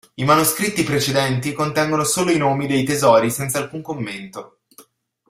[0.15, 4.61] I manoscritti precedenti contengono solo i nomi dei tesori senza alcun commento.